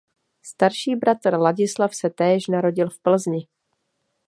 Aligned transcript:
Starší 0.41 0.95
bratr 0.95 1.33
Ladislav 1.37 1.95
se 1.95 2.09
též 2.09 2.47
narodil 2.47 2.89
v 2.89 2.99
Plzni. 3.01 3.47